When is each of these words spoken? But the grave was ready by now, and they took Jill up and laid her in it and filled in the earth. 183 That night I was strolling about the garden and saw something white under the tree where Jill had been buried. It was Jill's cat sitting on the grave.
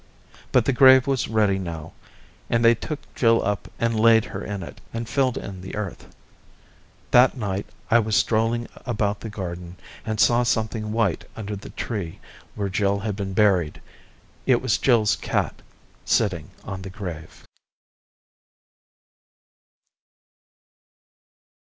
But 0.51 0.65
the 0.65 0.73
grave 0.73 1.05
was 1.05 1.27
ready 1.27 1.59
by 1.59 1.63
now, 1.63 1.93
and 2.49 2.65
they 2.65 2.73
took 2.73 3.13
Jill 3.13 3.45
up 3.45 3.69
and 3.77 3.99
laid 3.99 4.25
her 4.25 4.43
in 4.43 4.63
it 4.63 4.81
and 4.91 5.07
filled 5.07 5.37
in 5.37 5.61
the 5.61 5.75
earth. 5.75 6.05
183 7.11 7.11
That 7.11 7.37
night 7.37 7.67
I 7.91 7.99
was 7.99 8.15
strolling 8.15 8.67
about 8.87 9.19
the 9.19 9.29
garden 9.29 9.75
and 10.03 10.19
saw 10.19 10.41
something 10.41 10.91
white 10.91 11.25
under 11.35 11.55
the 11.55 11.69
tree 11.69 12.17
where 12.55 12.67
Jill 12.67 12.97
had 12.97 13.15
been 13.15 13.33
buried. 13.33 13.79
It 14.47 14.59
was 14.59 14.79
Jill's 14.79 15.15
cat 15.15 15.61
sitting 16.03 16.49
on 16.63 16.81
the 16.81 16.89
grave. 16.89 17.45